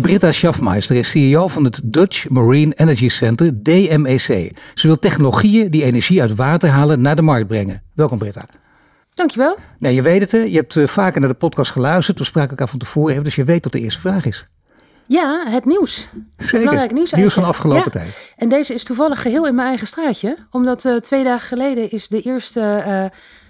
[0.00, 4.52] Britta Schaffmeister is CEO van het Dutch Marine Energy Center, DMEC.
[4.74, 7.82] Ze wil technologieën die energie uit water halen naar de markt brengen.
[7.94, 8.46] Welkom Britta.
[9.14, 9.58] Dankjewel.
[9.78, 10.38] Nee, je weet het, hè?
[10.38, 12.18] je hebt eh, vaker naar de podcast geluisterd.
[12.18, 14.46] We spraken elkaar van tevoren even, dus je weet wat de eerste vraag is.
[15.06, 16.08] Ja, het nieuws.
[16.36, 18.00] Zeker, Belangrijk nieuws, nieuws van afgelopen Ja.
[18.00, 18.34] tijd.
[18.36, 20.36] En deze is toevallig geheel in mijn eigen straatje.
[20.50, 23.04] Omdat eh, twee dagen geleden is de eerste eh,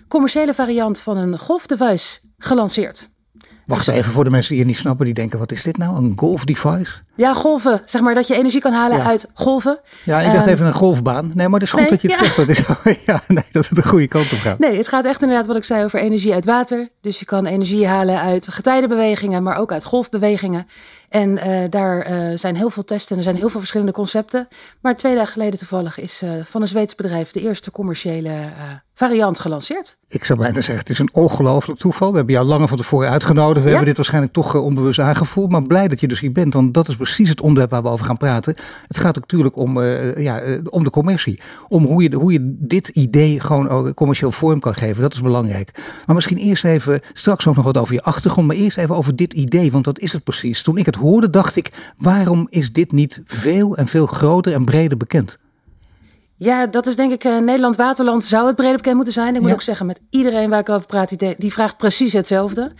[0.08, 3.08] commerciële variant van een golfdevice gelanceerd.
[3.74, 5.96] Wacht even voor de mensen die het niet snappen, die denken, wat is dit nou,
[5.96, 6.92] een golf device?
[7.16, 7.82] Ja, golven.
[7.84, 9.04] Zeg maar dat je energie kan halen Ja.
[9.04, 9.80] uit golven.
[10.04, 11.30] Ja, ik dacht Ehm, even een golfbaan.
[11.34, 12.24] Nee, maar het is goed nee, dat je het ja.
[12.24, 12.36] zegt.
[12.36, 12.58] Dat, is,
[13.06, 14.58] ja, nee, dat het de goede kant op gaat.
[14.58, 16.88] Nee, het gaat echt inderdaad wat ik zei over energie uit water.
[17.00, 20.66] Dus je kan energie halen uit getijdenbewegingen, maar ook uit golfbewegingen.
[21.12, 24.48] En eh, daar eh, zijn heel veel testen en er zijn heel veel verschillende concepten.
[24.80, 28.30] Maar twee dagen geleden toevallig is eh, van een Zweeds bedrijf de eerste commerciële
[28.94, 29.96] variant gelanceerd.
[30.08, 32.10] Ik zou bijna zeggen, het is een ongelooflijk toeval.
[32.10, 33.56] We hebben jou langer van tevoren uitgenodigd.
[33.56, 33.68] We Ja.
[33.68, 35.50] hebben dit waarschijnlijk toch onbewust aangevoeld.
[35.50, 37.88] Maar blij dat je dus hier bent, want dat is precies het onderwerp waar we
[37.88, 38.54] over gaan praten.
[38.86, 39.82] Het gaat natuurlijk om,
[40.16, 41.40] ja, om de commercie.
[41.68, 45.02] Om hoe je, hoe je dit idee gewoon ook commercieel vorm kan geven.
[45.02, 45.70] Dat is belangrijk.
[46.06, 48.46] Maar misschien eerst even, straks ook nog wat over je achtergrond.
[48.46, 50.62] Maar eerst even over dit idee, want dat is het precies.
[50.62, 54.64] Toen ik het hoorde, dacht ik, waarom is dit niet veel en veel groter en
[54.64, 55.38] breder bekend?
[56.36, 59.34] Ja, dat is denk ik eh, Nederland Waterland zou het breder bekend moeten zijn.
[59.34, 59.54] Ik moet Ja.
[59.54, 62.72] ook zeggen, met iedereen waar ik over praat, die, die vraagt precies hetzelfde.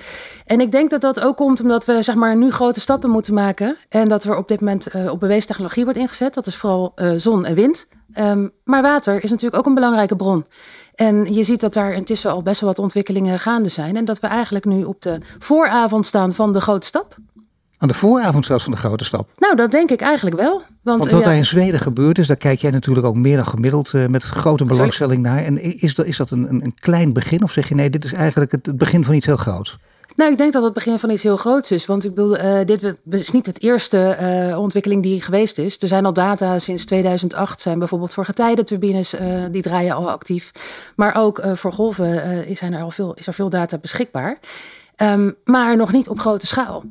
[0.47, 3.35] En ik denk dat dat ook komt omdat we zeg maar nu grote stappen moeten
[3.35, 3.77] maken.
[3.89, 6.35] En dat er op dit moment eh, op bewezen technologie wordt ingezet.
[6.35, 7.87] Dat is vooral eh, zon en wind.
[8.13, 10.45] Ehm, maar water is natuurlijk ook een belangrijke bron.
[10.95, 13.97] En je ziet dat daar intussen al best wel wat ontwikkelingen gaande zijn.
[13.97, 17.17] En dat we eigenlijk nu op de vooravond staan van de grote stap.
[17.83, 19.31] Aan de vooravond zelfs van de grote stap.
[19.39, 20.51] Nou, dat denk ik eigenlijk wel.
[20.51, 23.17] Want, Want eh, wat ja, daar in Zweden gebeurd is, daar kijk jij natuurlijk ook
[23.17, 25.45] meer dan gemiddeld eh, met grote belangstelling naar.
[25.45, 27.43] En is dat, is dat een, een, klein begin?
[27.43, 29.79] Of zeg je nee, dit is eigenlijk het, het begin van iets heel groots?
[30.17, 31.87] Nou, ik denk dat het begin van iets heel groots is.
[31.87, 35.83] Want ik bedoel, eh, dit is niet het eerste eh, ontwikkeling die geweest is.
[35.83, 40.53] Er zijn al data sinds 2008, zijn bijvoorbeeld voor getijdenturbines, eh, die draaien al actief.
[40.97, 44.39] Maar ook eh, voor golven eh, zijn er al veel, is er veel data beschikbaar.
[44.97, 46.85] Ehm, maar nog niet op grote schaal.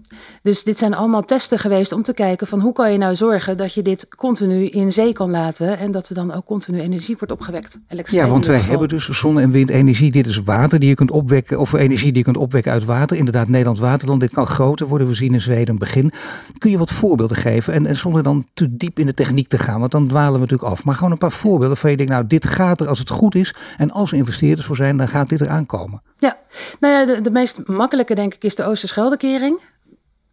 [0.43, 3.57] Dus dit zijn allemaal testen geweest om te kijken van hoe kan je nou zorgen
[3.57, 7.15] dat je dit continu in zee kan laten en dat er dan ook continu energie
[7.17, 7.79] wordt opgewekt.
[8.05, 8.69] Ja, want wij geval.
[8.69, 10.11] hebben dus zon- en windenergie.
[10.11, 13.17] Dit is water die je kunt opwekken, of energie die je kunt opwekken uit water.
[13.17, 14.19] Inderdaad, Nederland Waterland.
[14.21, 15.07] Dit kan groter worden.
[15.07, 16.11] We zien in Zweden een begin.
[16.57, 17.73] Kun je wat voorbeelden geven?
[17.73, 20.39] En, en zonder dan te diep in de techniek te gaan, want dan dwalen we
[20.39, 20.83] natuurlijk af.
[20.83, 23.35] Maar gewoon een paar voorbeelden van je denkt, nou, dit gaat er als het goed
[23.35, 23.53] is.
[23.77, 26.01] En als er investeerders voor zijn, dan gaat dit eraan komen.
[26.21, 26.37] Ja,
[26.79, 29.59] nou ja, de, meest makkelijke denk ik is de Oosterscheldekering.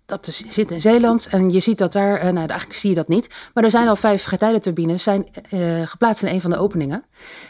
[0.06, 3.08] Dat zit in Zeeland en je ziet dat daar, eh, nou eigenlijk zie je dat
[3.08, 7.04] niet, maar er zijn al vijf getijdenturbines zijn eh, geplaatst in een van de openingen.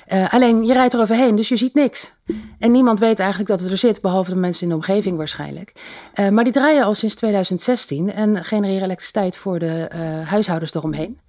[0.07, 2.13] Eh, alleen je rijdt er overheen, dus je ziet niks.
[2.59, 5.73] En niemand weet eigenlijk dat het er zit, behalve de mensen in de omgeving waarschijnlijk.
[6.31, 9.89] Maar die draaien al sinds 2016 en genereren elektriciteit voor de
[10.25, 11.21] huishoudens eromheen.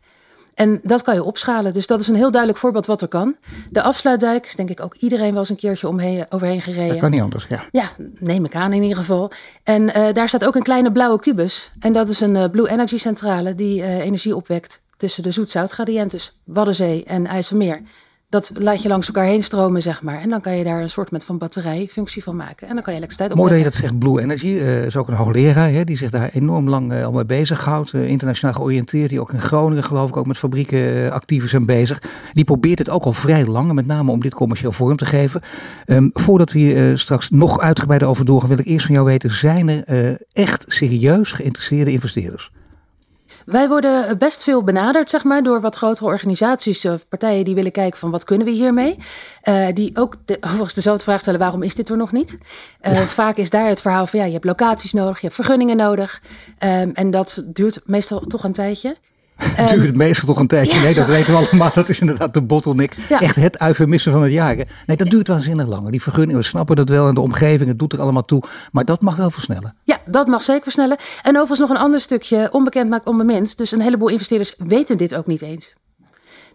[0.59, 1.73] En dat kan je opschalen.
[1.73, 3.35] Dus dat is een heel duidelijk voorbeeld wat er kan.
[3.69, 6.87] De afsluitdijk is denk ik ook iedereen wel eens een keertje omheen, overheen gereden.
[6.87, 7.63] Dat kan niet anders, ja.
[7.71, 9.31] Ja, neem ik aan in ieder geval.
[9.63, 11.71] En eh, daar staat ook een kleine blauwe kubus.
[11.79, 16.19] En dat is een eh, Blue Energy centrale die eh, energie opwekt tussen de zoet-zoutgradiënten,
[16.43, 17.81] Waddenzee en IJsselmeer.
[18.29, 20.21] Dat laat je langs elkaar heen stromen, zeg maar.
[20.21, 22.67] En dan kan je daar een soort met van batterijfunctie van maken.
[22.67, 24.47] En dan kan je elektriciteit Mooi dat je dat zegt, Blue Energy.
[24.47, 27.93] eh is ook een hoogleraar hè, die zich daar enorm lang eh, al mee bezighoudt.
[27.93, 29.09] eh, internationaal georiënteerd.
[29.09, 32.01] Die ook in Groningen geloof ik ook met fabrieken actief is en bezig.
[32.33, 33.73] Die probeert het ook al vrij lang.
[33.73, 35.41] Met name om dit commercieel vorm te geven.
[35.85, 38.49] Ehm, voordat we hier straks nog uitgebreider over doorgaan.
[38.49, 39.31] Wil ik eerst van jou weten.
[39.31, 42.51] Zijn er echt serieus geïnteresseerde investeerders?
[43.49, 47.71] Wij worden best veel benaderd, zeg maar, door wat grotere organisaties of partijen die willen
[47.71, 48.97] kijken van wat kunnen we hiermee.
[49.41, 52.37] Eh, die ook de, overigens dezelfde vraag stellen, waarom is dit er nog niet?
[52.79, 55.77] Eh, Vaak is daar het verhaal van ja, je hebt locaties nodig, je hebt vergunningen
[55.77, 56.21] nodig.
[56.57, 58.97] Ehm, en dat duurt meestal toch een tijdje.
[59.43, 60.73] Het duurt meestal toch een tijdje.
[60.77, 61.71] ja, nee, dat zo- weten we allemaal.
[61.73, 62.95] Dat is inderdaad de bottleneck.
[63.09, 63.19] Ja.
[63.21, 64.55] Echt het uivermissen van het jaar.
[64.85, 65.89] Nee, dat duurt waanzinnig lang.
[65.89, 67.07] Die vergunningen, we snappen dat wel.
[67.07, 68.43] En de omgeving, het doet er allemaal toe.
[68.71, 69.75] Maar dat mag wel versnellen.
[69.83, 70.97] Ja, dat mag zeker versnellen.
[71.21, 73.57] En overigens nog een ander stukje, onbekend maakt onbemind.
[73.57, 75.73] Dus een heleboel investeerders weten dit ook niet eens.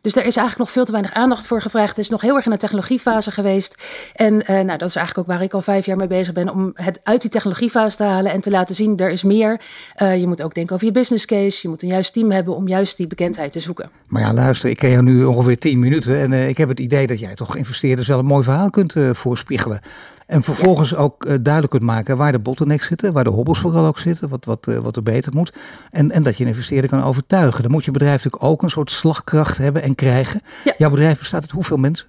[0.04, 1.88] Dus daar is eigenlijk nog veel te weinig aandacht voor gevraagd.
[1.88, 3.82] Het is nog heel erg in de technologiefase geweest.
[4.14, 6.48] En uh, nou, dat is eigenlijk ook waar ik al vijf jaar mee bezig ben.
[6.48, 9.60] Om het uit die technologiefase te halen en te laten zien, er is meer.
[10.02, 11.58] Uh, je moet ook denken over je business case.
[11.62, 13.90] Je moet een juist team hebben om juist die bekendheid te zoeken.
[14.08, 16.20] Maar ja, luister, ik ken jou nu ongeveer tien minuten.
[16.20, 18.94] En uh, ik heb het idee dat jij toch investeerders wel een mooi verhaal kunt
[19.12, 19.80] voorspiegelen.
[20.26, 20.96] En vervolgens ja.
[20.96, 24.28] ook uh, duidelijk kunt maken waar de bottlenecks zitten, waar de hobbels vooral ook zitten,
[24.28, 25.52] wat, wat, uh, wat er beter moet.
[25.90, 27.62] En, en dat je een investeerder kan overtuigen.
[27.62, 30.40] Dan moet je bedrijf natuurlijk ook een soort slagkracht hebben en krijgen.
[30.64, 30.74] Ja.
[30.78, 32.06] Jouw bedrijf bestaat uit hoeveel mensen?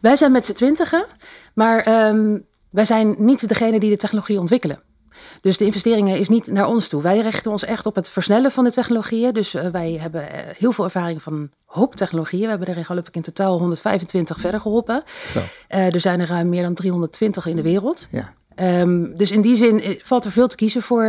[0.00, 1.06] Wij zijn met z'n twintigen,
[1.54, 4.82] maar um, wij zijn niet degene die de technologie ontwikkelen.
[5.40, 7.02] Dus de investeringen is niet naar ons toe.
[7.02, 9.32] Wij richten ons echt op het versnellen van de technologieën.
[9.32, 10.26] Dus uh, wij hebben
[10.58, 12.42] heel veel ervaring van hoop technologieën.
[12.42, 15.02] We hebben er geloof ik in totaal 125 verder geholpen.
[15.34, 18.06] Uh, er zijn er ruim meer dan 320 in de wereld.
[18.10, 18.34] Ja.
[18.80, 21.04] Um, dus in die zin valt er veel te kiezen voor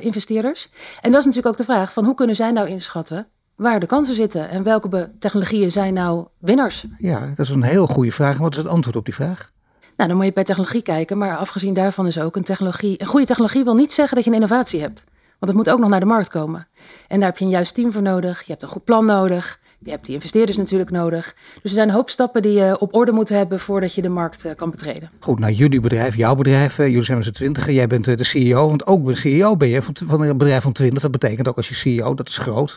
[0.00, 0.68] investeerders.
[1.00, 3.26] En dat is natuurlijk ook de vraag van hoe kunnen zij nou inschatten
[3.56, 6.84] waar de kansen zitten en welke technologieën zijn nou winnaars?
[6.98, 8.38] Ja, dat is een heel goede vraag.
[8.38, 9.50] Wat is het antwoord op die vraag?
[9.98, 11.18] Nou, dan moet je bij technologie kijken.
[11.18, 13.00] Maar afgezien daarvan is ook een technologie.
[13.00, 15.04] Een goede technologie wil niet zeggen dat je een innovatie hebt.
[15.38, 16.68] Want het moet ook nog naar de markt komen.
[17.08, 18.42] En daar heb je een juist team voor nodig.
[18.42, 19.57] Je hebt een goed plan nodig.
[19.84, 21.34] Je hebt die investeerders natuurlijk nodig.
[21.52, 24.08] Dus er zijn een hoop stappen die je op orde moet hebben voordat je de
[24.08, 25.10] markt uh, kan betreden.
[25.20, 27.70] Goed, nou jullie bedrijf, jouw bedrijf, uh, jullie zijn met z'n twintig.
[27.70, 31.02] Jij bent uh, de CEO, want ook CEO ben je van, een bedrijf van twintig.
[31.02, 32.76] Dat betekent ook als je CEO, dat is groot.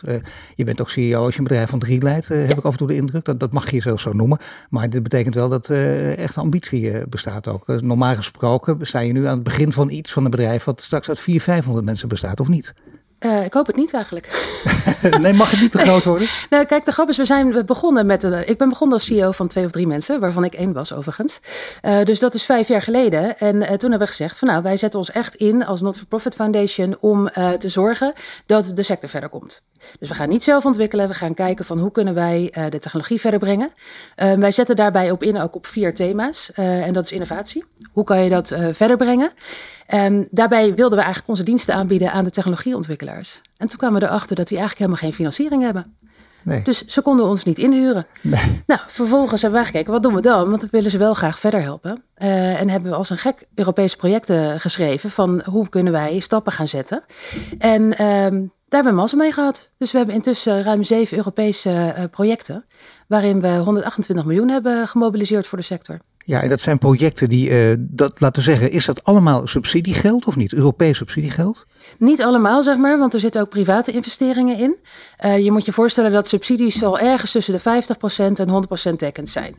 [0.54, 2.78] je bent ook CEO als je een bedrijf van drie leidt, heb ik af en
[2.78, 3.24] toe de indruk.
[3.24, 4.38] Dat, dat mag je zelfs zo noemen.
[4.70, 7.66] Maar dit betekent wel dat echt ambitie bestaat ook.
[7.66, 11.08] normaal gesproken sta je nu aan het begin van iets van een bedrijf wat straks
[11.08, 12.74] uit 400, 500 mensen bestaat, of niet?
[13.24, 14.28] Uh, ik hoop het niet eigenlijk.
[15.20, 16.28] nee, mag het niet te groot worden?
[16.50, 18.22] nou, kijk, de grap is, we zijn begonnen met.
[18.22, 20.92] Een, ik ben begonnen als CEO van twee of drie mensen, waarvan ik één was
[20.92, 21.40] overigens.
[21.82, 23.38] Uh, dus dat is vijf jaar geleden.
[23.38, 26.34] En uh, toen hebben we gezegd: van nou, wij zetten ons echt in als Not-for-Profit
[26.34, 28.12] Foundation om te zorgen
[28.46, 29.62] dat de sector verder komt.
[29.98, 31.08] Dus we gaan niet zelf ontwikkelen.
[31.08, 33.70] We gaan kijken van hoe kunnen wij de technologie verder brengen.
[34.14, 36.52] Wij zetten daarbij op in ook op vier thema's.
[36.54, 37.64] En dat is innovatie.
[37.92, 39.32] Hoe kan je dat verder brengen?
[39.94, 43.40] Um, daarbij wilden we eigenlijk onze diensten aanbieden aan de technologieontwikkelaars.
[43.56, 45.96] En toen kwamen we erachter dat die eigenlijk helemaal geen financiering hebben.
[46.44, 46.62] Nee.
[46.62, 48.06] Dus ze konden ons niet inhuren.
[48.20, 48.62] Nee.
[48.66, 50.50] Nou, vervolgens hebben wij gekeken, wat doen we dan?
[50.50, 52.04] Want we willen ze wel graag verder helpen.
[52.18, 56.52] Uh, en hebben we als een gek Europese projecten geschreven van hoe kunnen wij stappen
[56.52, 57.04] gaan zetten.
[57.58, 59.70] En um, daar hebben we mazzel mee gehad.
[59.76, 62.64] Dus we hebben intussen ruim zeven Europese uh, projecten,
[63.06, 65.98] waarin we 128 miljoen hebben gemobiliseerd voor de sector.
[66.24, 70.36] Ja, en dat zijn projecten die, uh, dat laten zeggen, is dat allemaal subsidiegeld of
[70.36, 70.52] niet?
[70.52, 71.66] Europees subsidiegeld?
[71.98, 74.76] Niet allemaal, zeg maar, want er zitten ook private investeringen in.
[75.24, 77.62] Uh, je moet je voorstellen dat subsidies al ergens tussen de 50%
[78.32, 79.56] en 100% dekkend zijn.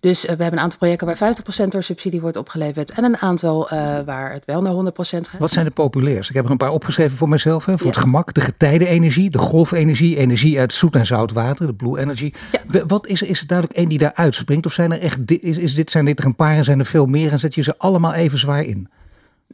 [0.00, 2.90] Dus uh, we hebben een aantal projecten waar 50% door subsidie wordt opgeleverd.
[2.90, 5.38] En een aantal uh, waar het wel naar 100% gaat.
[5.38, 6.28] Wat zijn de populairste?
[6.28, 7.64] Ik heb er een paar opgeschreven voor mezelf.
[7.64, 7.92] Hè, voor ja.
[7.92, 8.34] het gemak.
[8.34, 12.32] De getijdenenergie, de golfenergie, energie uit zoet en zout water, de blue energy.
[12.70, 12.86] Ja.
[12.86, 14.66] Wat is, is er duidelijk één die daar uitspringt?
[14.66, 16.86] Of zijn er echt, is, is dit, zijn dit er een paar en zijn er
[16.86, 17.32] veel meer?
[17.32, 18.88] En zet je ze allemaal even zwaar in?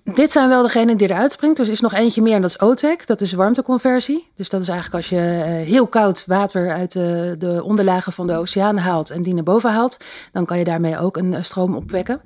[0.03, 1.59] Dit zijn wel degenen die eruit springt.
[1.59, 3.07] Er is nog eentje meer en dat is OTEC.
[3.07, 4.31] Dat is warmteconversie.
[4.35, 5.21] Dus dat is eigenlijk als je
[5.67, 9.71] heel koud water uit de, de onderlagen van de oceaan haalt en die naar boven
[9.71, 9.97] haalt.
[10.33, 12.21] Dan kan je daarmee ook een stroom opwekken.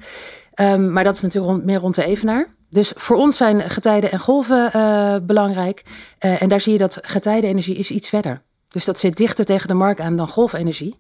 [0.61, 2.47] Um, maar dat is natuurlijk meer rond de evenaar.
[2.69, 5.83] Dus voor ons zijn getijden en golven uh, belangrijk.
[6.19, 8.43] En daar zie je dat getijdenenergie is iets verder.
[8.69, 10.97] Dus dat zit dichter tegen de markt aan dan golfenergie.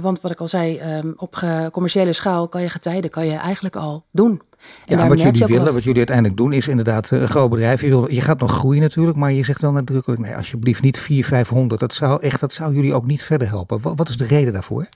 [0.00, 1.42] Want wat ik al zei, um, op
[1.72, 4.42] commerciële schaal kan je getijden kan je eigenlijk al doen.
[4.86, 5.72] En ja, wat jullie willen, wat.
[5.72, 5.82] wat.
[5.82, 7.80] jullie uiteindelijk doen, is inderdaad eh, een groot bedrijf.
[7.80, 10.98] Je, wil, je gaat nog groeien natuurlijk, maar je zegt wel nadrukkelijk: nee, alsjeblieft niet
[10.98, 11.80] 400, 500.
[11.80, 13.82] Dat zou echt, dat zou jullie ook niet verder helpen.
[13.82, 14.86] Wat, wat, is de reden daarvoor?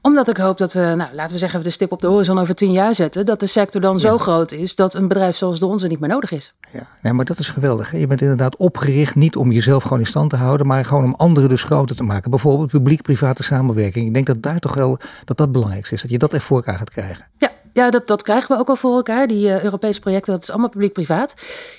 [0.00, 2.54] Omdat ik hoop dat we, nou, laten we zeggen, de stip op de horizon over
[2.54, 3.26] tien jaar zetten.
[3.26, 3.98] Dat de sector dan ja.
[3.98, 6.54] zo groot is dat een bedrijf zoals de onze niet meer nodig is.
[6.70, 7.90] Ja, nee, maar dat is geweldig.
[7.90, 7.98] Hè?
[7.98, 11.14] Je bent inderdaad opgericht niet om jezelf gewoon in stand te houden, maar gewoon om
[11.16, 12.30] anderen dus groter te maken.
[12.30, 14.06] Bijvoorbeeld publiek-private samenwerking.
[14.06, 16.02] Ik denk dat daar toch wel dat dat belangrijkste is.
[16.02, 17.26] Dat je dat echt voor elkaar gaat krijgen.
[17.38, 19.26] Ja, ja, dat, dat krijgen we ook al voor elkaar.
[19.26, 21.34] Die uh, Europese projecten, dat is allemaal publiek-privaat.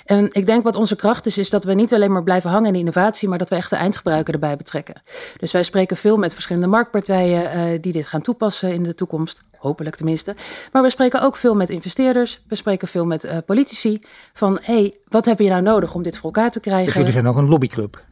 [0.06, 2.68] En ik denk wat onze kracht is, is dat we niet alleen maar blijven hangen
[2.68, 5.02] in de innovatie, maar dat we echt de eindgebruiker erbij betrekken.
[5.38, 9.42] Dus wij spreken veel met verschillende marktpartijen uh, die dit gaan toepassen in de toekomst.
[9.58, 10.36] Hopelijk tenminste.
[10.72, 12.44] Maar we spreken ook veel met investeerders.
[12.48, 14.00] We spreken veel met uh, politici.
[14.34, 16.86] Van hé, hey, wat heb je nou nodig om dit voor elkaar te krijgen?
[16.86, 18.04] Dus jullie zijn ook een lobbyclub?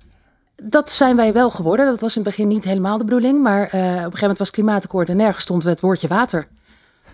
[0.63, 1.85] Dat zijn wij wel geworden.
[1.85, 3.41] Dat was in het begin niet helemaal de bedoeling.
[3.41, 6.47] Maar op een gegeven moment was klimaatakkoord en nergens stond het woordje water.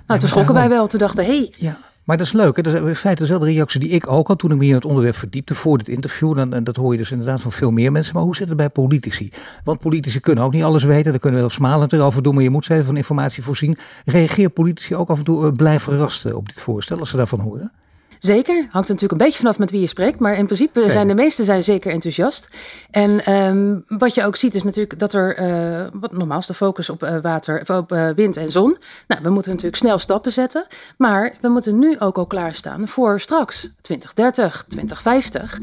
[0.10, 0.88] Nou, toen schrokken wij wel.
[0.88, 1.38] Toen dachten hé.
[1.38, 1.54] Hey.
[1.56, 1.78] Ja.
[2.04, 2.56] Maar dat is leuk.
[2.56, 2.62] Hè?
[2.62, 4.86] Dat is in feite dezelfde reactie die ik ook had toen ik me in het
[4.86, 6.36] onderwerp verdiepte voor dit interview.
[6.36, 8.13] Dan, en dat hoor je dus inderdaad van veel meer mensen.
[8.13, 9.32] Maar hoe zit het bij politici?
[9.63, 11.12] Want politici kunnen ook niet alles weten.
[11.12, 12.34] Daar kunnen we heel smalend erover doen.
[12.34, 13.78] Maar je moet ze even van informatie voorzien.
[14.06, 17.39] Reageer politici ook af en toe uh, blij verrast op dit voorstel als ze daarvan
[17.39, 17.72] horen?
[18.19, 20.19] Zeker, hangt er natuurlijk een beetje vanaf met wie je spreekt.
[20.19, 22.47] Maar in principe zijn de meesten zijn zeker enthousiast.
[22.91, 26.89] En ehm, wat je ook ziet is natuurlijk dat er, uh, wat nogmaals, de focus
[26.89, 28.77] op uh, water, op uh, wind en zon.
[29.07, 30.65] Nou, we moeten natuurlijk snel stappen zetten.
[30.97, 35.59] Maar we moeten nu ook al klaarstaan voor straks 2030, 2050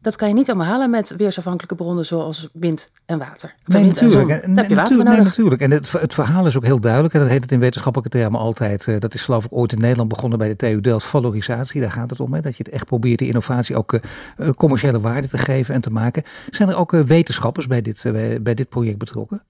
[0.00, 3.54] dat kan je niet allemaal halen met weersafhankelijke bronnen zoals wind en water.
[3.64, 4.30] Nee, natuurlijk.
[4.30, 5.62] En, natuurlijk, nee, natuurlijk.
[5.62, 7.14] En het, het, verhaal is ook heel duidelijk.
[7.14, 8.86] En dat heet het in wetenschappelijke termen altijd.
[8.86, 11.06] Uh, dat is geloof ik ooit in Nederland begonnen bij de TU Delft.
[11.06, 12.34] Valorisatie, daar gaat het om.
[12.34, 15.80] Hè, dat je het echt probeert die innovatie ook uh, commerciële waarde te geven en
[15.80, 16.22] te maken.
[16.50, 18.04] Zijn er ook uh, wetenschappers bij dit,
[18.42, 19.42] bij dit project betrokken?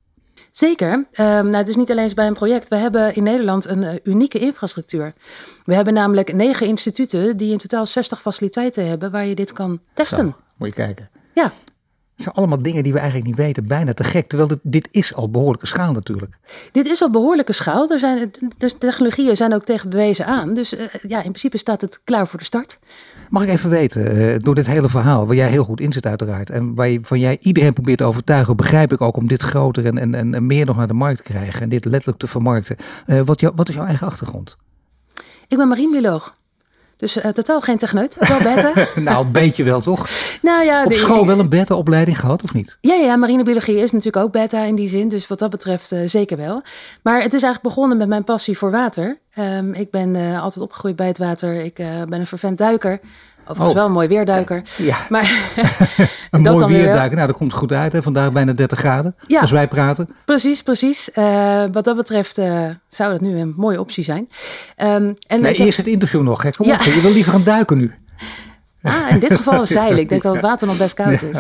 [0.51, 0.93] Zeker.
[0.93, 2.69] Um, nou, het is niet alleen bij een project.
[2.69, 5.13] We hebben in Nederland een uh, unieke infrastructuur.
[5.65, 9.81] We hebben namelijk negen instituten die in totaal 60 faciliteiten hebben waar je dit kan
[9.95, 10.25] testen.
[10.25, 11.11] Zo, moet je kijken.
[11.35, 11.53] Ja.
[12.15, 13.67] Het zijn allemaal dingen die we eigenlijk niet weten.
[13.67, 14.29] Bijna te gek.
[14.29, 16.39] Terwijl dit, dit is al behoorlijke schaal natuurlijk.
[16.73, 17.91] Dit is al behoorlijke schaal.
[17.91, 20.55] Er zijn, de technologieën zijn ook tegen bewezen aan.
[20.55, 22.79] Dus uh, ja, in principe staat het klaar voor de start.
[23.31, 26.07] Mag ik even weten, uh, door dit hele verhaal, waar jij heel goed in zit
[26.07, 29.87] uiteraard, en waar van jij iedereen probeert te overtuigen, begrijp ik ook om dit groter
[29.87, 32.77] en, en, en meer nog naar de markt te krijgen en dit letterlijk te vermarkten.
[33.07, 34.57] Uh, wat, jou, wat is jouw eigen achtergrond?
[35.49, 36.35] Ik ben marinebioloog.
[37.01, 38.73] Dus uh, totaal geen techneut, wel beta.
[39.01, 40.09] nou, een beetje wel toch?
[40.43, 42.79] Nou ja, Op school wel een beta-opleiding gehad of niet?
[42.81, 45.09] Ja, ja, marinebiologie is natuurlijk ook beta in die zin.
[45.09, 46.63] Dus wat dat betreft uh, zeker wel.
[47.03, 49.19] Maar het is eigenlijk begonnen met mijn passie voor water.
[49.39, 51.55] Um, ik ben uh, altijd opgegroeid bij het water.
[51.55, 51.75] Ik
[52.09, 53.01] ben een vervent duiker.
[53.43, 53.75] Overigens oh.
[53.75, 54.63] wel een mooi weerduiker.
[54.77, 54.97] Ja.
[55.09, 55.53] Maar,
[56.31, 57.15] een mooi weerduiker.
[57.17, 57.93] Nou, dat komt goed uit.
[57.93, 58.03] Hè?
[58.03, 59.15] Vandaag bijna 30 graden.
[59.27, 59.41] Ja.
[59.41, 60.09] Als wij praten.
[60.25, 61.11] Precies, precies.
[61.15, 64.29] Uh, wat dat betreft uh, zou dat nu een mooie optie zijn.
[64.77, 66.43] Um, en nee, eerst het interview nog.
[66.43, 66.51] Hè?
[66.51, 66.75] Kom ja.
[66.75, 67.95] op, je wil liever gaan duiken nu.
[68.83, 69.99] Ah, in dit geval zeilen.
[69.99, 71.39] Ik denk dat het water nog best koud is.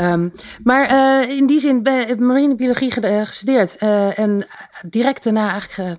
[0.00, 1.86] Um, maar uh, in die zin,
[2.18, 3.76] marinebiologie gestudeerd.
[4.16, 4.46] en
[4.82, 5.98] direct daarna eigenlijk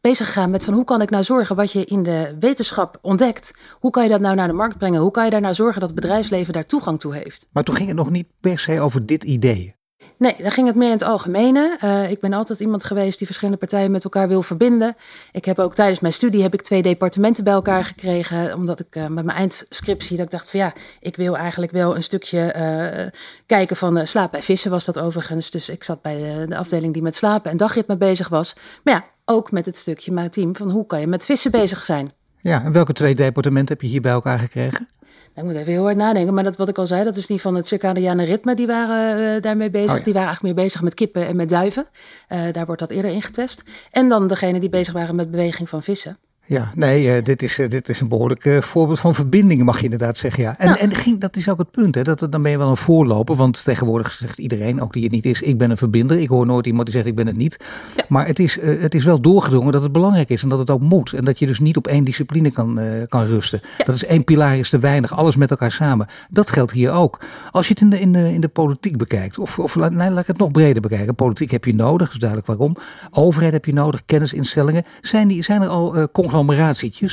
[0.00, 3.50] bezig gegaan met van hoe kan ik nou zorgen wat je in de wetenschap ontdekt.
[3.72, 5.00] Hoe kan je dat nou naar de markt brengen?
[5.00, 7.46] Hoe kan je daar nou zorgen dat het bedrijfsleven daar toegang toe heeft?
[7.52, 9.76] Maar toen ging het nog niet per se over dit idee.
[10.18, 11.78] Nee, dan ging het meer in het algemene.
[11.84, 14.96] Uh, ik ben altijd iemand geweest die verschillende partijen met elkaar wil verbinden.
[15.32, 18.54] Ik heb ook tijdens mijn studie heb ik twee departementen bij elkaar gekregen.
[18.54, 21.96] Omdat ik uh, met mijn eindscriptie dat ik dacht van ja, ik wil eigenlijk wel
[21.96, 25.50] een stukje uh, kijken van slaap bij vissen was dat overigens.
[25.50, 28.54] Dus ik zat bij de afdeling die met slapen en dagritme bezig was.
[28.84, 32.12] Maar ja, ook met het stukje maritiem van hoe kan je met vissen bezig zijn.
[32.40, 34.88] Ja, en welke twee departementen heb je hier bij elkaar gekregen?
[35.34, 37.40] Ik moet even heel hard nadenken, maar dat wat ik al zei, dat is die
[37.40, 39.90] van het circadiane ritme, die waren uh, daarmee bezig.
[39.90, 40.04] Oh, ja.
[40.04, 41.86] Die waren eigenlijk meer bezig met kippen en met duiven.
[42.28, 43.62] Uh, daar wordt dat eerder ingetest.
[43.90, 46.18] En dan degene die bezig waren met beweging van vissen.
[46.48, 49.78] Ja, nee, uh, dit, is, uh, dit is een behoorlijk uh, voorbeeld van verbindingen, mag
[49.78, 50.42] je inderdaad zeggen.
[50.42, 50.58] Ja.
[50.58, 50.78] En, ja.
[50.78, 53.36] en ging, dat is ook het punt, hè, dat, dan ben je wel een voorloper.
[53.36, 56.18] Want tegenwoordig zegt iedereen, ook die het niet is, ik ben een verbinder.
[56.20, 57.64] Ik hoor nooit iemand die zegt, ik ben het niet.
[57.96, 58.04] Ja.
[58.08, 60.80] Maar het is, het is wel doorgedrongen dat het belangrijk is en dat het ook
[60.80, 61.12] moet.
[61.12, 63.60] En dat je dus niet op één discipline kan, kan rusten.
[63.78, 63.84] Ja.
[63.84, 66.06] Dat is één pilaar is te weinig, alles met elkaar samen.
[66.30, 67.20] Dat geldt hier ook.
[67.50, 70.20] Als je het in de, in de, in de politiek bekijkt, of, of nee, laat
[70.20, 71.14] ik het nog breder bekijken.
[71.14, 72.76] Politiek heb je nodig, dat is duidelijk waarom.
[73.10, 74.84] Overheid heb je nodig, kennisinstellingen.
[75.00, 76.08] Zijn, die, zijn er al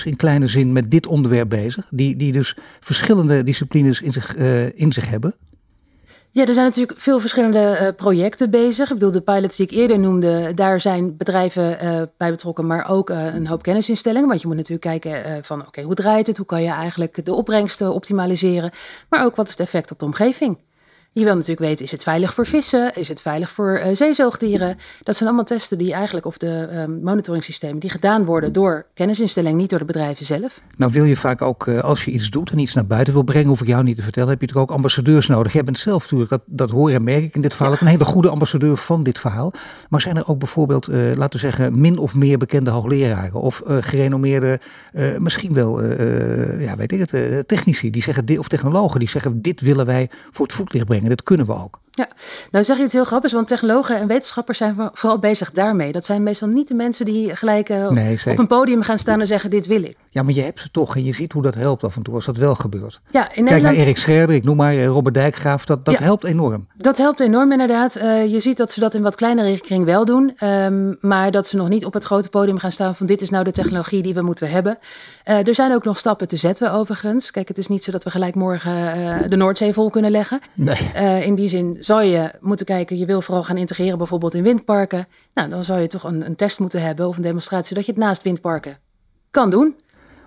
[0.03, 4.79] in kleine zin met dit onderwerp bezig, die, die dus verschillende disciplines in zich, uh,
[4.79, 5.35] in zich hebben?
[6.31, 8.87] Ja, er zijn natuurlijk veel verschillende uh, projecten bezig.
[8.87, 12.89] Ik bedoel, de pilots die ik eerder noemde, daar zijn bedrijven uh, bij betrokken, maar
[12.89, 14.27] ook een hoop kennisinstellingen.
[14.27, 16.37] Want je moet natuurlijk kijken van, oké, hoe draait het?
[16.37, 18.71] Hoe kan je eigenlijk de opbrengsten optimaliseren?
[19.09, 20.57] Maar ook, wat is het effect op de omgeving?
[21.17, 22.95] Je wil natuurlijk weten, is het veilig voor vissen?
[22.95, 24.77] Is het veilig voor uh, zeezoogdieren?
[25.03, 29.57] Dat zijn allemaal testen die eigenlijk, of de um, monitoringssystemen, die gedaan worden door kennisinstellingen,
[29.57, 30.61] niet door de bedrijven zelf.
[30.77, 33.23] Nou wil je vaak ook, uh, als je iets doet en iets naar buiten wil
[33.23, 35.53] brengen, hoef ik jou niet te vertellen, heb je toch ook ambassadeurs nodig.
[35.53, 37.81] Jij bent zelf natuurlijk, dat, dat hoor en merk ik in dit verhaal, ja.
[37.81, 39.53] een hele goede ambassadeur van dit verhaal.
[39.89, 43.61] Maar zijn er ook bijvoorbeeld, uh, laten we zeggen, min of meer bekende hoogleraren of
[43.65, 44.59] gerenommeerde,
[45.17, 45.83] misschien wel,
[46.59, 50.45] ja weet ik het, technici, die zeggen, of technologen, die zeggen, dit willen wij voor
[50.45, 51.03] het voetlicht brengen.
[51.09, 51.79] Dat kunnen we ook.
[51.95, 52.07] Ja,
[52.51, 55.91] nou zeg je het heel grappig, want technologen en wetenschappers zijn vooral bezig daarmee.
[55.91, 59.19] Dat zijn meestal niet de mensen die gelijk uh, nee, op een podium gaan staan
[59.19, 59.97] en zeggen: Dit wil ik.
[60.09, 62.13] Ja, maar je hebt ze toch en je ziet hoe dat helpt af en toe
[62.13, 63.01] als dat wel gebeurt.
[63.11, 63.75] Ja, in Kijk Nederland...
[63.75, 66.67] naar Erik Scherder, ik noem maar eh, Robert Dijkgraaf, dat, dat ja, helpt enorm.
[66.77, 67.97] Dat helpt enorm inderdaad.
[67.97, 71.47] Uh, je ziet dat ze dat in wat kleinere kring wel doen, um, maar dat
[71.47, 74.01] ze nog niet op het grote podium gaan staan van: Dit is nou de technologie
[74.01, 74.77] die we moeten hebben.
[75.25, 77.31] Uh, er zijn ook nog stappen te zetten overigens.
[77.31, 78.73] Kijk, het is niet zo dat we gelijk morgen
[79.29, 80.39] de Noordzee vol kunnen leggen.
[80.53, 81.23] Nee.
[81.23, 85.07] in die zin zou je moeten kijken, je wil vooral gaan integreren bijvoorbeeld in windparken.
[85.33, 87.91] Nou, dan zou je toch een, een test moeten hebben of een demonstratie dat je
[87.91, 88.77] het naast windparken
[89.31, 89.75] kan doen.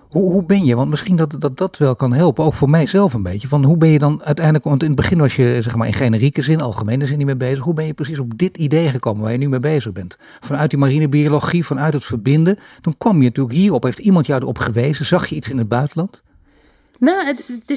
[0.08, 0.76] Hoe, hoe ben je?
[0.76, 3.48] Want misschien dat, dat dat wel kan helpen, ook voor mijzelf een beetje.
[3.48, 5.92] Van hoe ben je dan uiteindelijk, want in het begin was je zeg maar in
[5.92, 7.64] generieke zin, algemene zin niet mee bezig.
[7.64, 10.18] Hoe ben je precies op dit idee gekomen waar je nu mee bezig bent?
[10.40, 12.58] Vanuit die marinebiologie, vanuit het verbinden.
[12.80, 13.82] Toen kwam je natuurlijk hierop.
[13.82, 15.06] Heeft iemand jou erop gewezen?
[15.06, 16.22] Zag je iets in het buitenland?
[16.98, 17.36] Nou,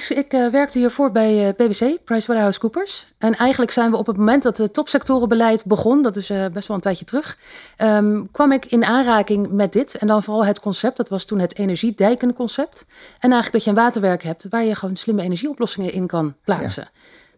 [0.10, 3.08] ik uh, werkte hiervoor bij uh, PwC, PricewaterhouseCoopers.
[3.18, 6.68] En eigenlijk zijn we op het moment dat het topsectorenbeleid begon, dat is uh, best
[6.68, 7.38] wel een tijdje terug,
[7.78, 9.98] um, kwam ik in aanraking met dit.
[9.98, 12.86] En dan vooral het concept, dat was toen het energiedijkenconcept.
[13.20, 16.90] En eigenlijk dat je een waterwerk hebt waar je gewoon slimme energieoplossingen in kan plaatsen.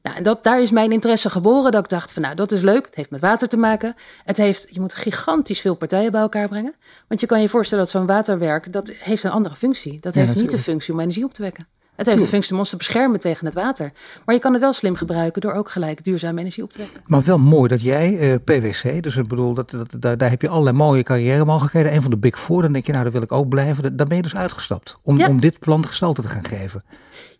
[0.03, 1.71] Nou, en dat, daar is mijn interesse geboren.
[1.71, 2.85] Dat ik dacht van nou, dat is leuk.
[2.85, 3.95] Het heeft met water te maken.
[4.25, 6.73] Het heeft, je moet gigantisch veel partijen bij elkaar brengen.
[7.07, 9.99] Want je kan je voorstellen dat zo'n waterwerk, dat heeft een andere functie.
[9.99, 11.67] Dat heeft niet de functie om energie op te wekken.
[11.95, 13.91] Het heeft de functie om ons te beschermen tegen het water.
[14.25, 17.01] Maar je kan het wel slim gebruiken door ook gelijk duurzame energie op te wekken.
[17.05, 20.41] Maar wel mooi dat jij, uh, PwC, dus ik bedoel, dat, dat, daar, daar heb
[20.41, 21.93] je allerlei mooie carrière mogelijkheden.
[21.93, 23.95] Een van de Big Four, dan denk je, nou, daar wil ik ook blijven.
[23.95, 26.83] Daar ben je dus uitgestapt om, om dit plan gestalte te gaan geven.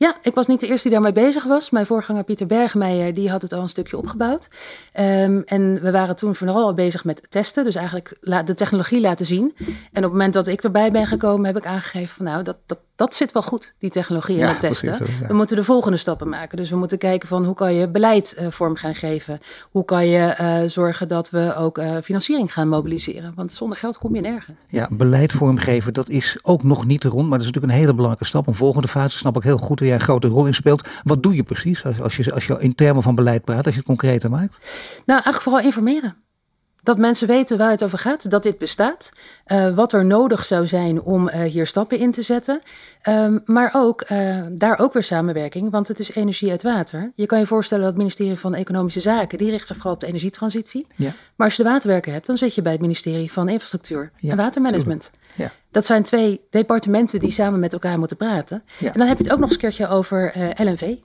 [0.03, 1.69] Ja, ik was niet de eerste die daarmee bezig was.
[1.69, 4.47] Mijn voorganger Pieter Bergmeijer, die had het al een stukje opgebouwd.
[4.99, 7.63] Um, en we waren toen vooral al bezig met testen.
[7.63, 9.53] Dus eigenlijk de technologie laten zien.
[9.57, 9.67] En
[9.97, 12.79] op het moment dat ik erbij ben gekomen, heb ik aangegeven van nou, dat, dat,
[12.95, 14.97] dat zit wel goed, die technologie en testen.
[15.27, 16.57] We moeten de volgende stappen maken.
[16.57, 19.39] Dus we moeten kijken van hoe kan je beleid uh, vorm gaan geven?
[19.71, 23.33] Hoe kan je uh, zorgen dat we ook uh, financiering gaan mobiliseren?
[23.35, 24.59] Want zonder geld kom je nergens.
[24.67, 27.29] Ja, beleid vormgeven, dat is ook nog niet rond.
[27.29, 28.47] Maar dat is natuurlijk een hele belangrijke stap.
[28.47, 30.87] Een volgende fase snap ik heel goed waar jij een grote rol in speelt.
[31.03, 33.73] Wat doe je precies als, als, je, als je in termen van beleid praat, als
[33.73, 34.57] je het concreter maakt?
[35.05, 36.22] Nou, eigenlijk vooral informeren.
[36.83, 39.11] Dat mensen weten waar het over gaat, dat dit bestaat,
[39.47, 42.61] uh, wat er nodig zou zijn om uh, hier stappen in te zetten.
[43.09, 47.11] Um, maar ook uh, daar ook weer samenwerking, want het is energie uit water.
[47.15, 49.99] Je kan je voorstellen dat het ministerie van Economische Zaken, die richt zich vooral op
[49.99, 50.87] de energietransitie.
[50.95, 51.13] Ja.
[51.35, 54.31] Maar als je de waterwerken hebt, dan zit je bij het ministerie van Infrastructuur ja,
[54.31, 55.11] en Watermanagement.
[55.35, 55.51] Ja.
[55.71, 58.63] Dat zijn twee departementen die samen met elkaar moeten praten.
[58.77, 58.91] Ja.
[58.93, 60.95] En dan heb je het ook nog eens een keertje over LNV.